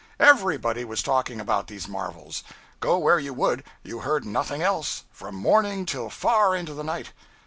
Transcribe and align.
Everybody 0.19 0.83
was 0.83 1.03
talking 1.03 1.39
about 1.39 1.67
these 1.67 1.87
marvels. 1.87 2.43
Go 2.79 2.97
where 2.97 3.19
you 3.19 3.35
would, 3.35 3.63
you 3.83 3.99
heard 3.99 4.25
nothing 4.25 4.63
else, 4.63 5.03
from 5.11 5.35
morning 5.35 5.85
till 5.85 6.09
far 6.09 6.55
into 6.55 6.73
the 6.73 6.83
night. 6.83 7.11